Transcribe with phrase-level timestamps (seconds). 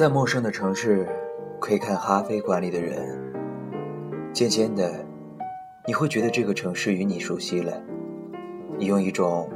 [0.00, 1.06] 在陌生的城市
[1.60, 3.20] 窥看咖啡馆里的人，
[4.32, 5.04] 渐渐的，
[5.86, 7.78] 你会觉得这个城市与你熟悉了。
[8.78, 9.46] 你用一种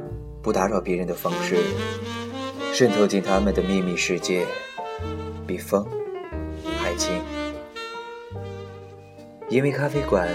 [0.43, 1.57] 不打扰别人的方式，
[2.71, 4.45] 渗透进他们的秘密世界，
[5.47, 5.83] 比风
[6.77, 7.19] 还轻。
[9.49, 10.29] 因为咖啡馆，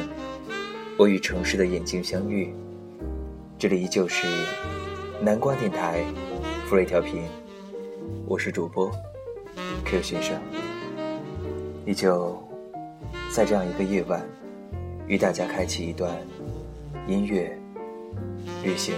[0.99, 2.53] 我与城市的眼睛相遇。
[3.57, 4.27] 这里依旧是
[5.23, 6.05] 南瓜电台，
[6.67, 7.23] 福瑞调频，
[8.27, 8.91] 我是主播。
[9.85, 10.41] Q 先生，
[11.85, 12.39] 你就
[13.35, 14.25] 在这样一个夜晚，
[15.07, 16.17] 与大家开启一段
[17.07, 17.59] 音乐
[18.63, 18.95] 旅行。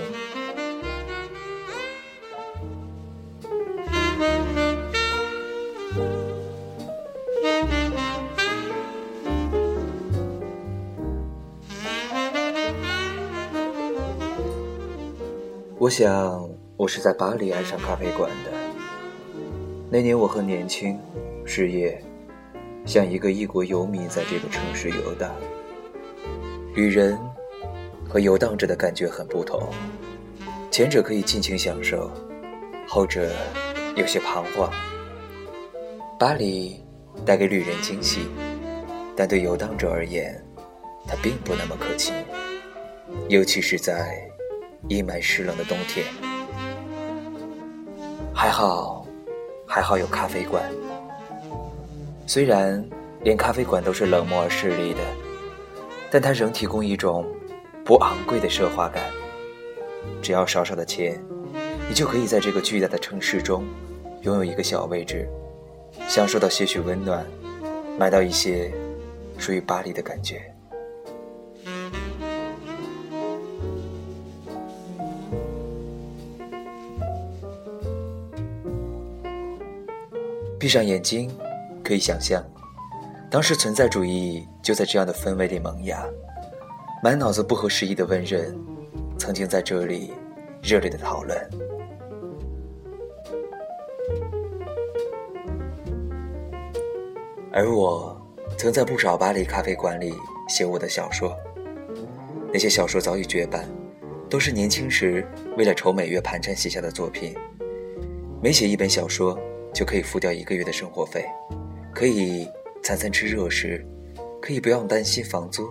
[15.79, 18.62] 我想，我是在巴黎爱上咖啡馆的。
[19.93, 20.99] 那年我很年轻，
[21.45, 22.03] 失业，
[22.87, 25.31] 像一个异国游民在这个城市游荡。
[26.75, 27.19] 旅人
[28.09, 29.69] 和游荡者的感觉很不同，
[30.71, 32.11] 前者可以尽情享受，
[32.89, 33.31] 后者
[33.95, 34.73] 有些彷徨。
[36.19, 36.83] 巴黎
[37.27, 38.21] 带给旅人惊喜，
[39.15, 40.43] 但对游荡者而言，
[41.07, 42.15] 它并不那么可亲，
[43.29, 44.27] 尤其是在
[44.89, 46.07] 阴霾湿冷的冬天。
[48.33, 49.02] 还好。
[49.75, 50.63] 还好有咖啡馆，
[52.27, 52.85] 虽然
[53.23, 55.01] 连咖啡馆都是冷漠而势利的，
[56.11, 57.25] 但它仍提供一种
[57.83, 59.03] 不昂贵的奢华感。
[60.21, 61.19] 只要少少的钱，
[61.89, 63.65] 你就可以在这个巨大的城市中
[64.21, 65.27] 拥有一个小位置，
[66.07, 67.25] 享受到些许温暖，
[67.99, 68.71] 买到一些
[69.39, 70.55] 属于巴黎的感觉。
[80.63, 81.29] 闭上眼睛，
[81.83, 82.41] 可以想象，
[83.29, 86.07] 当时存在主义就在这样的氛围里萌芽，
[87.03, 88.57] 满脑子不合时宜的文人，
[89.19, 90.13] 曾经在这里
[90.63, 91.51] 热烈的讨论。
[97.51, 98.17] 而我，
[98.57, 100.15] 曾在不少巴黎咖啡馆里
[100.49, 101.37] 写我的小说，
[102.53, 103.69] 那些小说早已绝版，
[104.31, 105.27] 都是年轻时
[105.59, 107.35] 为了筹每月盘缠写下的作品，
[108.41, 109.37] 每写一本小说。
[109.73, 111.25] 就可以付掉一个月的生活费，
[111.95, 112.49] 可以
[112.83, 113.85] 餐餐吃热食，
[114.41, 115.69] 可以不用担心房租，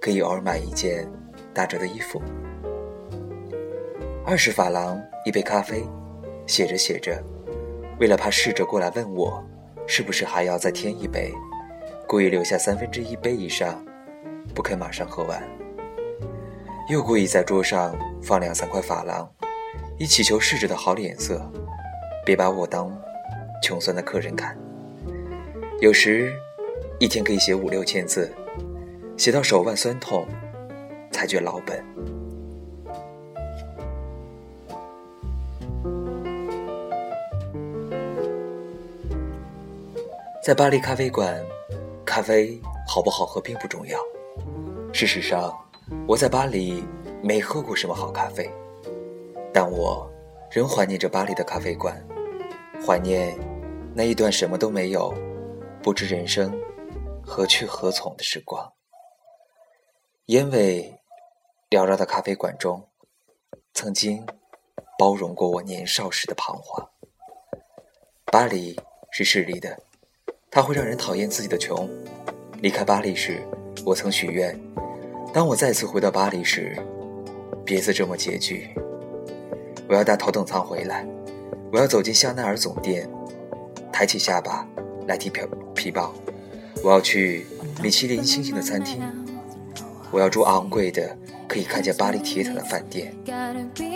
[0.00, 1.10] 可以偶尔买一件
[1.54, 2.20] 打折的衣服。
[4.26, 5.82] 二十法郎一杯咖啡，
[6.46, 7.22] 写着写着，
[7.98, 9.42] 为了怕侍者过来问我，
[9.86, 11.32] 是不是还要再添一杯，
[12.06, 13.82] 故意留下三分之一杯以上，
[14.54, 15.42] 不肯马上喝完，
[16.88, 19.28] 又故意在桌上放两三块法郎，
[19.98, 21.50] 以祈求侍者的好脸色，
[22.24, 22.90] 别把我当。
[23.62, 24.56] 穷酸的客人看，
[25.80, 26.32] 有时
[26.98, 28.32] 一天可以写五六千字，
[29.16, 30.26] 写到手腕酸痛，
[31.10, 31.84] 才觉老本。
[40.42, 41.38] 在巴黎咖啡馆，
[42.04, 43.98] 咖啡好不好喝并不重要。
[44.92, 45.54] 事实上，
[46.08, 46.82] 我在巴黎
[47.22, 48.50] 没喝过什么好咖啡，
[49.52, 50.10] 但我
[50.50, 52.02] 仍怀念着巴黎的咖啡馆，
[52.84, 53.38] 怀念。
[53.92, 55.12] 那一段什么都没有，
[55.82, 56.56] 不知人生
[57.22, 58.72] 何去何从的时光。
[60.26, 61.00] 烟味
[61.68, 62.88] 缭绕的咖啡馆中，
[63.74, 64.24] 曾经
[64.96, 66.88] 包容过我年少时的彷徨。
[68.26, 68.78] 巴黎
[69.10, 69.76] 是势利的，
[70.52, 71.88] 它会让人讨厌自己的穷。
[72.62, 73.42] 离开巴黎时，
[73.84, 74.56] 我曾许愿，
[75.32, 76.76] 当我再次回到巴黎时，
[77.64, 78.72] 别再这么拮据。
[79.88, 81.04] 我要搭头等舱回来，
[81.72, 83.10] 我要走进香奈儿总店。
[83.92, 84.66] 抬起下巴
[85.06, 85.40] 来提皮
[85.74, 86.14] 皮包，
[86.82, 87.46] 我要去
[87.82, 89.00] 米其林星星的餐厅，
[90.10, 91.16] 我要住昂贵的
[91.48, 93.14] 可以看见巴黎铁塔的饭店，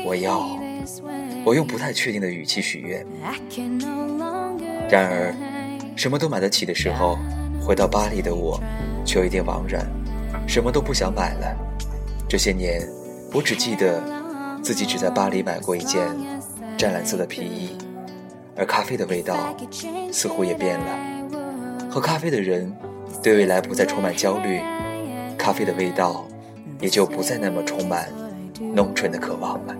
[0.05, 0.58] 我要，
[1.44, 3.06] 我用不太确定的语气许愿。
[4.91, 5.35] 然而，
[5.97, 7.17] 什么都买得起的时候，
[7.61, 8.61] 回到巴黎的我
[9.05, 9.87] 却有一点茫然，
[10.47, 11.56] 什么都不想买了。
[12.29, 12.87] 这些年，
[13.32, 14.02] 我只记得
[14.62, 16.08] 自己只在巴黎买过一件
[16.76, 17.79] 湛蓝色的皮衣。
[18.56, 19.54] 而咖啡的味道
[20.12, 22.72] 似乎也变了，喝咖啡的人
[23.22, 24.60] 对未来不再充满焦虑，
[25.36, 26.24] 咖啡的味道
[26.80, 28.08] 也就不再那么充满
[28.74, 29.76] 浓醇的渴望了。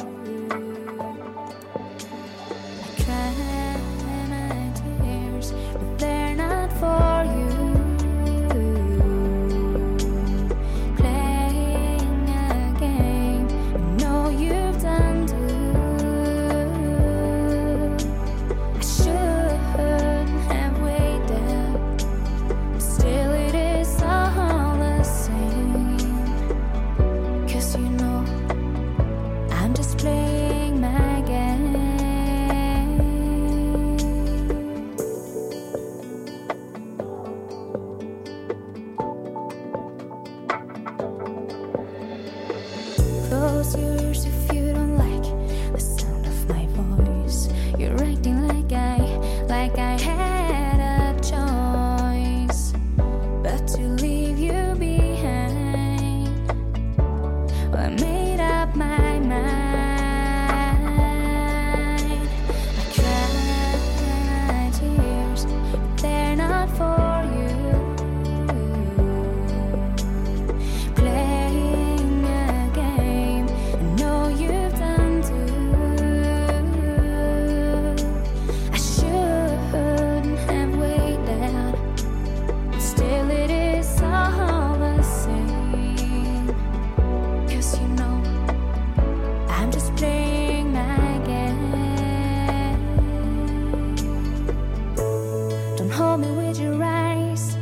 [95.95, 97.57] Hold me with your eyes.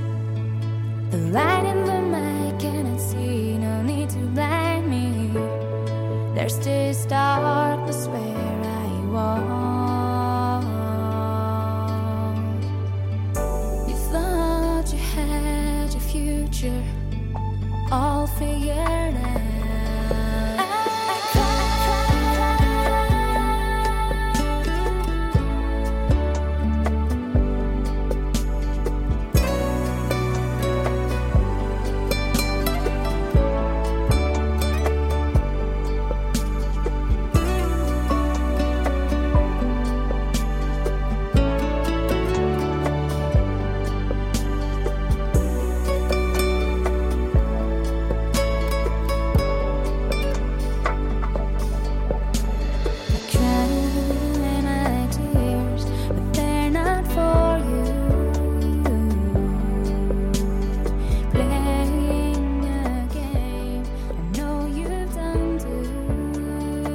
[1.10, 1.81] The light in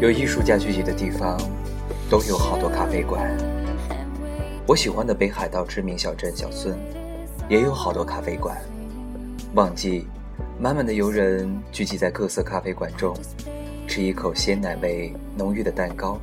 [0.07, 1.37] 有艺术家聚集的地方，
[2.09, 3.29] 都有好多咖啡馆。
[4.65, 6.73] 我喜欢的北海道知名小镇小樽，
[7.49, 8.57] 也有好多咖啡馆。
[9.53, 10.07] 旺季，
[10.57, 13.13] 满满的游人聚集在各色咖啡馆中，
[13.85, 16.17] 吃一口鲜奶味浓郁的蛋糕，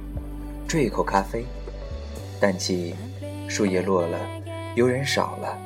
[0.67, 1.45] 啜一口咖啡。
[2.41, 2.95] 淡季，
[3.51, 4.19] 树叶落了，
[4.77, 5.59] 游人少了，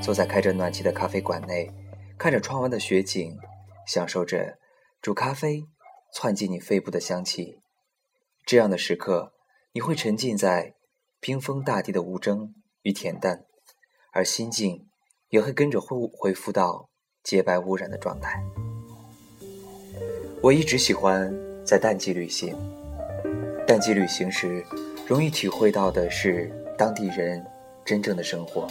[0.00, 1.70] 坐在开着暖气的咖啡馆内，
[2.16, 3.36] 看着窗外的雪景，
[3.86, 4.56] 享受着
[5.02, 5.62] 煮咖啡
[6.12, 7.58] 窜进你肺部的香气。
[8.44, 9.32] 这样的时刻，
[9.72, 10.74] 你会沉浸在
[11.20, 13.44] 冰封大地的无争与恬淡，
[14.12, 14.88] 而心境
[15.28, 16.88] 也会跟着恢恢复到
[17.22, 18.42] 洁白无染的状态。
[20.42, 21.32] 我一直喜欢
[21.64, 22.56] 在淡季旅行，
[23.66, 24.64] 淡季旅行时，
[25.06, 27.44] 容易体会到的是当地人
[27.84, 28.66] 真正的生活。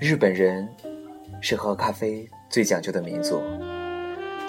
[0.00, 0.68] 日本人
[1.40, 3.40] 是喝咖啡最讲究的民族，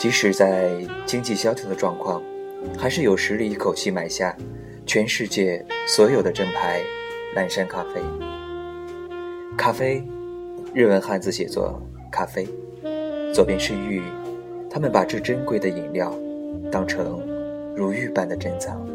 [0.03, 0.69] 即使在
[1.05, 2.21] 经济萧条的状况，
[2.77, 4.35] 还是有实力一口气买下
[4.85, 6.81] 全世界所有的正牌
[7.35, 8.01] 蓝山咖啡。
[9.55, 10.03] 咖啡，
[10.73, 11.81] 日文汉字写作
[12.11, 12.45] 咖啡，
[13.33, 14.01] 左边是玉，
[14.69, 16.13] 他们把这珍贵的饮料
[16.69, 17.21] 当成
[17.73, 18.85] 如玉般的珍藏。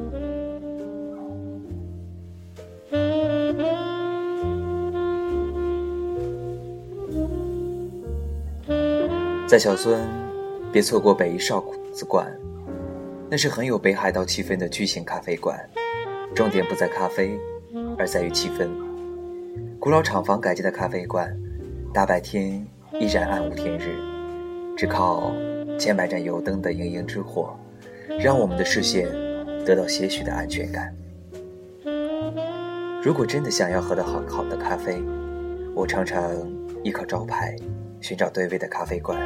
[9.47, 9.97] 在小樽，
[10.71, 12.31] 别错过北一少子馆，
[13.31, 15.59] 那是很有北海道气氛的巨型咖啡馆。
[16.35, 17.39] 重点不在咖啡，
[17.97, 18.69] 而在于气氛。
[19.81, 21.35] 古老厂房改建的咖啡馆，
[21.93, 22.67] 大白天
[23.01, 23.97] 依然暗无天日，
[24.77, 25.33] 只靠
[25.79, 27.57] 千百盏油灯的莹莹之火，
[28.21, 29.09] 让我们的视线
[29.65, 30.95] 得到些许的安全感。
[33.03, 35.03] 如果真的想要喝到好好的咖啡，
[35.75, 36.31] 我常常
[36.85, 37.57] 依靠招牌
[38.03, 39.19] 寻找对味的咖啡馆。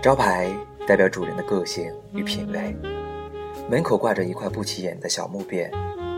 [0.00, 0.48] 招牌
[0.86, 2.74] 代表主人的个性与品味，
[3.68, 5.68] 门口挂着一块不起眼的小木匾，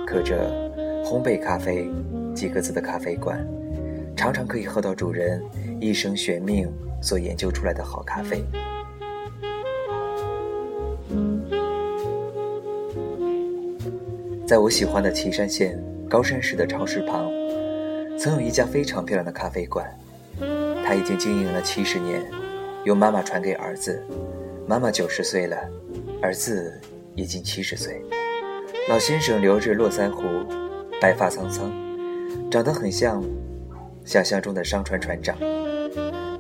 [0.07, 0.51] 刻着
[1.03, 1.89] “烘焙咖啡”
[2.37, 3.43] 几个字的咖啡馆，
[4.15, 5.43] 常常可以喝到主人
[5.81, 6.71] 一生悬命
[7.01, 8.45] 所研究出来的好咖啡。
[14.47, 17.31] 在我喜欢的岐山县高山市的超市旁，
[18.19, 19.91] 曾有一家非常漂亮的咖啡馆，
[20.85, 22.23] 它已经经营了七十年。
[22.85, 24.03] 由妈妈传给儿子，
[24.67, 25.57] 妈妈九十岁了，
[26.23, 26.81] 儿子
[27.15, 28.01] 已经七十岁。
[28.89, 30.23] 老先生留着络腮胡，
[30.99, 31.71] 白发苍苍，
[32.51, 33.23] 长得很像
[34.05, 35.37] 想象中的商船船长。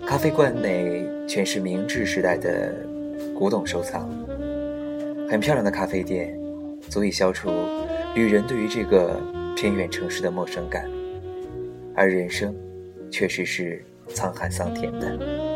[0.06, 2.74] 咖啡馆内全是明治时代的
[3.38, 4.08] 古董收藏，
[5.28, 6.34] 很漂亮的咖啡店，
[6.88, 7.50] 足以消除
[8.14, 9.20] 旅人对于这个
[9.54, 10.90] 偏远城市的陌生感。
[11.94, 12.56] 而人生，
[13.10, 15.49] 确实是沧海桑田的。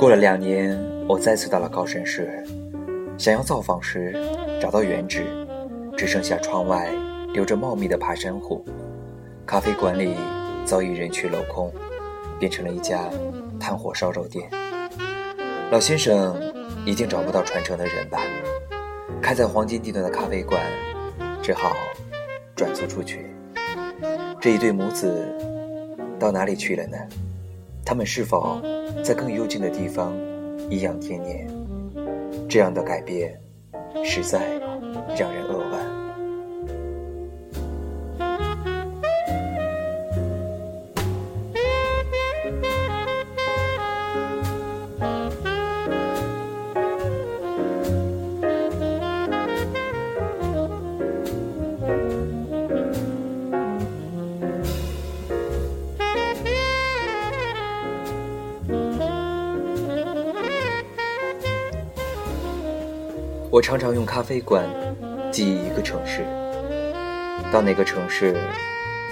[0.00, 2.42] 过了两年，我再次到了高山市，
[3.18, 4.14] 想要造访时，
[4.58, 5.26] 找到原址，
[5.94, 6.90] 只剩下窗外
[7.34, 8.64] 留着茂密的爬山虎。
[9.44, 10.14] 咖啡馆里
[10.64, 11.70] 早已人去楼空，
[12.38, 13.10] 变成了一家
[13.60, 14.48] 炭火烧肉店。
[15.70, 16.34] 老先生
[16.86, 18.22] 一定找不到传承的人吧？
[19.20, 20.62] 开在黄金地段的咖啡馆，
[21.42, 21.76] 只好
[22.56, 23.26] 转租出去。
[24.40, 25.28] 这一对母子
[26.18, 26.96] 到哪里去了呢？
[27.84, 28.62] 他们是否
[29.02, 30.14] 在更幽静的地方
[30.68, 31.48] 颐养天年？
[32.48, 33.40] 这样的改变，
[34.04, 34.40] 实在
[35.18, 35.79] 让人扼腕。
[63.60, 64.66] 我常常用咖啡馆
[65.30, 66.24] 记忆一个城市。
[67.52, 68.32] 到那个城市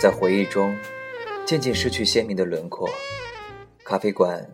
[0.00, 0.74] 在回忆中
[1.44, 2.88] 渐渐失去鲜明的轮廓，
[3.84, 4.50] 咖啡馆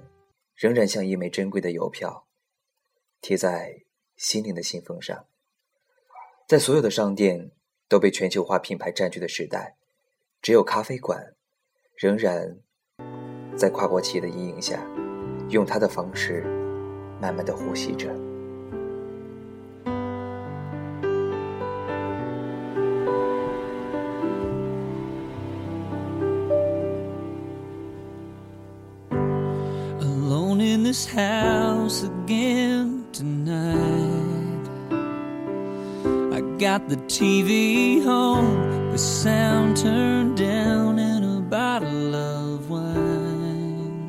[0.57, 2.27] 仍然像一枚珍贵的邮票，
[3.21, 3.85] 贴在
[4.17, 5.27] 心灵的信封上。
[6.49, 7.53] 在所有的商店
[7.89, 9.77] 都被全球化品牌占据的时代，
[10.43, 11.37] 只有咖啡馆
[11.97, 12.59] 仍然
[13.57, 14.85] 在跨国企业的阴影下，
[15.51, 16.43] 用它的方式
[17.23, 18.13] 慢慢的呼吸着。
[31.15, 34.69] House again tonight.
[36.37, 44.07] I got the TV on, the sound turned down, and a bottle of wine.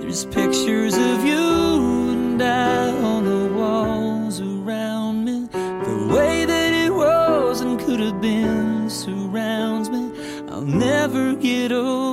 [0.00, 5.46] There's pictures of you and I on the walls around me.
[5.52, 10.10] The way that it was and could have been surrounds me.
[10.48, 12.05] I'll never get over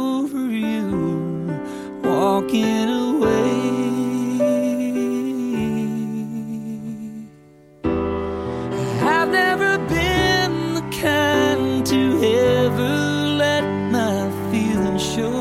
[2.54, 3.54] walking away.
[9.02, 15.34] I've never been the kind to ever let my feelings show.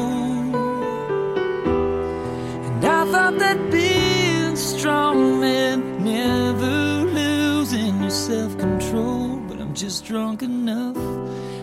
[2.67, 9.37] And I thought that being strong meant never losing your self control.
[9.49, 10.97] But I'm just drunk enough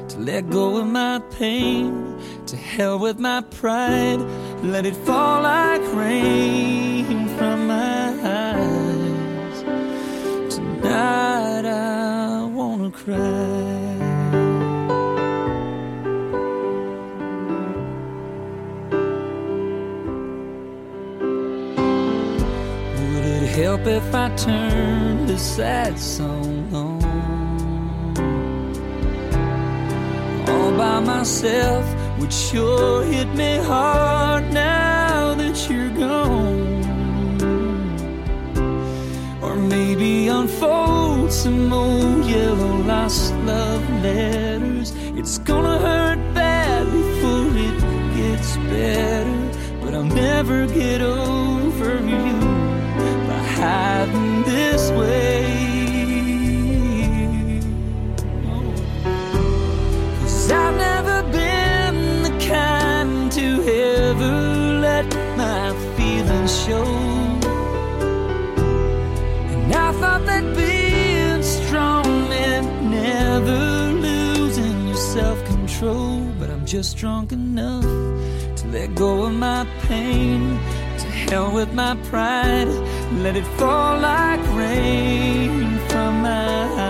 [0.09, 2.05] to let go of my pain.
[2.47, 4.19] To hell with my pride.
[4.61, 9.63] Let it fall like rain from my eyes.
[10.53, 13.15] Tonight I wanna cry.
[22.97, 26.99] Would it help if I turned this sad song on?
[30.49, 36.83] All by myself would sure hit me hard now that you're gone.
[39.41, 44.93] Or maybe unfold some old yellow lost love letters.
[45.19, 47.77] It's gonna hurt bad before it
[48.17, 49.39] gets better.
[49.81, 52.33] But I'll never get over you
[53.27, 55.28] by hiding this way.
[66.69, 66.85] Show.
[69.53, 73.61] And I thought that being strong meant never
[74.07, 76.21] losing your self control.
[76.39, 77.89] But I'm just drunk enough
[78.59, 80.41] to let go of my pain.
[81.01, 82.71] To hell with my pride.
[83.23, 86.49] Let it fall like rain from my
[86.83, 86.88] eyes.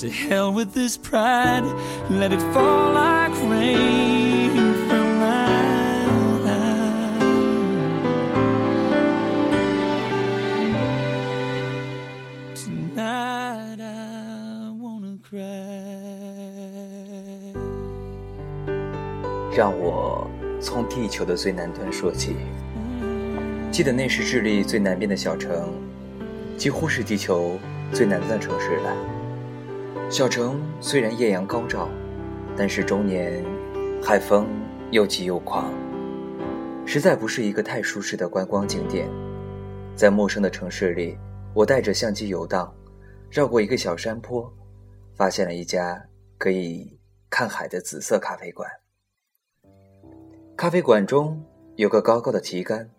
[0.00, 1.62] To hell with this pride,
[2.08, 4.56] let it fall like rain
[4.88, 5.44] from my
[6.46, 7.04] eyes.
[12.54, 15.42] Tonight I wanna cry.
[19.54, 20.30] 让我
[20.62, 22.36] 从地球的最南端说起。
[23.70, 25.74] 记得那是智利最南边的小城，
[26.56, 27.58] 几乎是地球
[27.92, 28.96] 最南端的城市了。
[30.10, 31.88] 小城虽然艳阳高照，
[32.56, 33.44] 但是终年
[34.02, 34.48] 海风
[34.90, 35.72] 又急又狂，
[36.84, 39.08] 实在不是一个太舒适的观光景点。
[39.94, 41.16] 在陌生的城市里，
[41.54, 42.74] 我带着相机游荡，
[43.30, 44.52] 绕过一个小山坡，
[45.14, 46.04] 发现了一家
[46.38, 46.98] 可以
[47.30, 48.68] 看海的紫色咖啡馆。
[50.56, 51.40] 咖啡馆中
[51.76, 52.90] 有个高高的旗杆，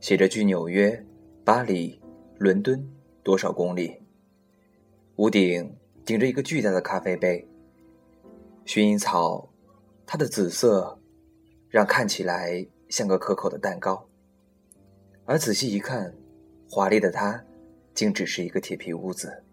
[0.00, 1.04] 写着“距纽约、
[1.44, 2.00] 巴黎、
[2.38, 2.82] 伦敦
[3.22, 4.00] 多少公里”。
[5.16, 5.76] 屋顶
[6.10, 7.46] 顶着一个巨大的咖啡杯。
[8.66, 9.48] 薰衣草，
[10.04, 10.98] 它的紫色
[11.68, 14.08] 让看起来像个可口的蛋糕，
[15.24, 16.12] 而仔细一看，
[16.68, 17.40] 华丽的它
[17.94, 19.44] 竟只是一个铁皮屋子。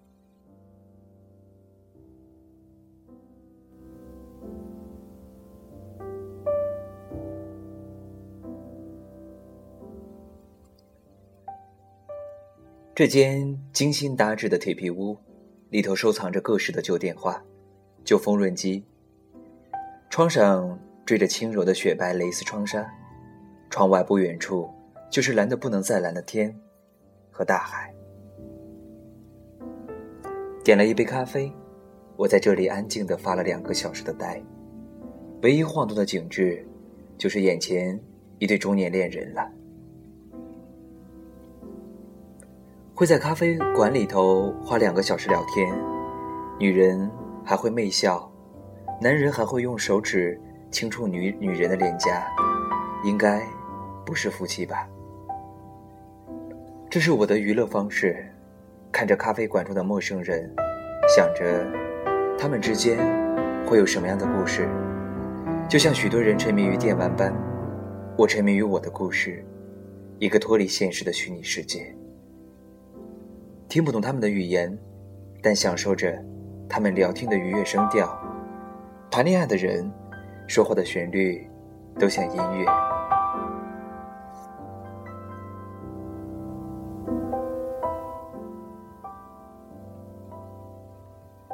[12.96, 15.16] 这间精心搭制的铁皮屋，
[15.70, 17.44] 里头收藏着各式的旧电话、
[18.04, 18.84] 旧缝纫机。
[20.10, 22.90] 窗上缀着轻柔的雪白蕾丝窗纱，
[23.70, 24.70] 窗外不远处
[25.12, 26.58] 就是蓝的不能再蓝的天
[27.30, 27.94] 和大海。
[30.64, 31.52] 点了一杯咖啡，
[32.16, 34.42] 我在这里安静地发了两个小时的呆，
[35.42, 36.66] 唯一晃动的景致，
[37.18, 38.00] 就是眼前
[38.40, 39.52] 一对中年恋人了。
[42.98, 45.72] 会在咖啡馆里头花两个小时聊天，
[46.58, 47.08] 女人
[47.46, 48.28] 还会媚笑，
[49.00, 52.28] 男人还会用手指轻触女女人的脸颊，
[53.04, 53.40] 应该
[54.04, 54.90] 不是夫妻吧？
[56.90, 58.34] 这是我的娱乐方式，
[58.92, 60.52] 看着咖啡馆中的陌生人，
[61.16, 61.68] 想着
[62.36, 62.98] 他们之间
[63.68, 64.68] 会有什么样的故事，
[65.70, 67.32] 就像许多人沉迷于电玩般，
[68.18, 69.46] 我沉迷于我的故事，
[70.18, 71.96] 一个脱离现实的虚拟世界。
[73.70, 74.76] 听不懂他们的语言，
[75.42, 76.18] 但享受着
[76.70, 78.18] 他们聊天的愉悦声调。
[79.12, 79.92] 谈恋爱的人
[80.48, 81.46] 说话的旋律
[82.00, 82.66] 都像音乐。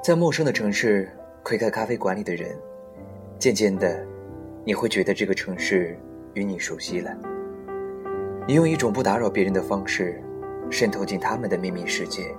[0.04, 1.10] 在陌生的城市
[1.42, 2.56] 窥开咖啡馆里的人，
[3.40, 4.06] 渐渐的，
[4.64, 5.98] 你会觉得这个城市
[6.36, 7.12] 与你熟悉了。
[8.46, 10.22] 你用一种不打扰别人的方式。
[10.70, 12.36] 渗透进他们的秘密世界，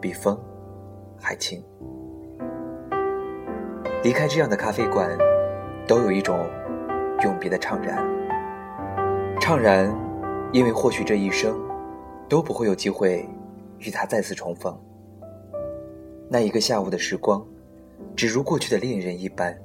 [0.00, 0.38] 比风
[1.18, 1.62] 还轻。
[4.02, 5.10] 离开这样的咖啡馆，
[5.86, 6.46] 都有一种
[7.22, 7.96] 永别的怅然。
[9.40, 9.90] 怅然，
[10.52, 11.58] 因为或许这一生
[12.28, 13.28] 都不会有机会
[13.78, 14.78] 与他再次重逢。
[16.28, 17.42] 那一个下午的时光，
[18.16, 19.56] 只如过去的恋人一般，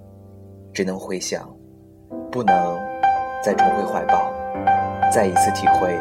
[0.74, 1.50] 只能回想，
[2.32, 2.78] 不能
[3.44, 4.32] 再重回怀抱，
[5.14, 5.98] 再一次体会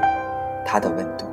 [0.64, 1.27] 他的温度。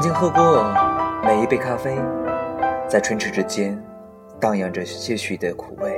[0.00, 0.64] 曾经喝过
[1.22, 1.94] 每一杯咖啡，
[2.88, 3.78] 在唇齿之间
[4.40, 5.94] 荡漾着些许的苦味，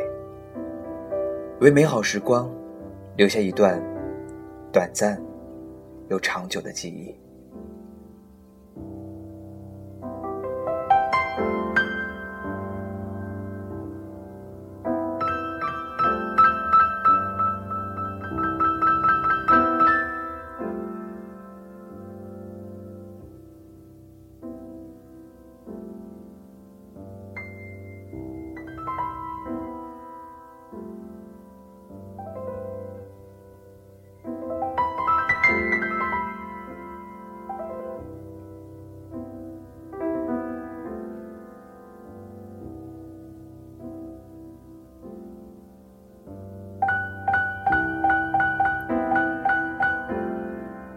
[1.61, 2.51] 为美好时光
[3.17, 3.81] 留下一段
[4.73, 5.23] 短暂
[6.09, 7.15] 又长久的记忆。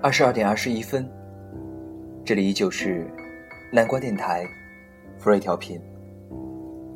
[0.05, 1.11] 二十二点二十一分，
[2.23, 3.07] 这里依旧是
[3.73, 4.47] 南瓜电台，
[5.17, 5.81] 福瑞调频，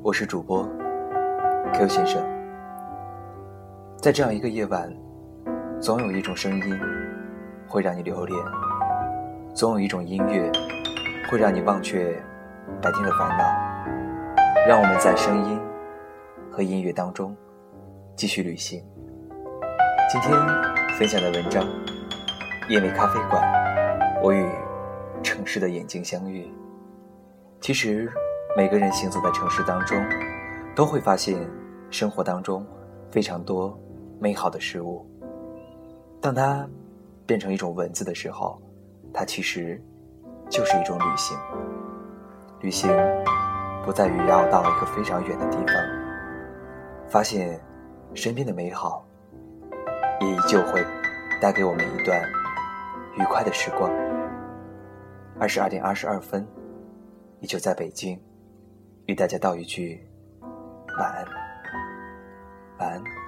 [0.04, 0.64] 我是主播
[1.74, 2.24] Q 先生。
[3.98, 4.96] 在这样一个夜晚，
[5.82, 6.80] 总有一种声音
[7.68, 8.40] 会让你留恋，
[9.56, 10.48] 总有一种音乐
[11.32, 12.14] 会让你忘却
[12.80, 13.44] 白天的烦恼。
[14.68, 15.60] 让我们在声音
[16.52, 17.36] 和音乐当中
[18.16, 18.84] 继续旅行。
[20.12, 20.32] 今天
[20.96, 21.66] 分享的文章。
[22.70, 23.44] 因为咖啡馆，
[24.22, 24.48] 我与
[25.24, 26.48] 城市的眼睛相遇。
[27.60, 28.08] 其实，
[28.56, 30.00] 每个人行走在城市当中，
[30.76, 31.50] 都会发现
[31.90, 32.64] 生活当中
[33.10, 33.76] 非常多
[34.20, 35.04] 美好的事物。
[36.22, 36.70] 当它
[37.26, 38.62] 变成一种文字的时候，
[39.12, 39.82] 它其实
[40.48, 41.36] 就是一种旅行。
[42.60, 42.92] 旅行
[43.84, 45.76] 不在于要到一个非常远的地方，
[47.10, 47.60] 发现
[48.14, 49.04] 身边的美好，
[50.22, 50.86] 也依旧会
[51.42, 52.22] 带给我们一段。
[53.18, 53.92] 愉快的时光。
[55.40, 56.46] 二十二点二十二分，
[57.40, 58.20] 依旧在北京，
[59.06, 60.06] 与大家道一句
[60.98, 61.26] 晚安，
[62.80, 63.19] 晚安。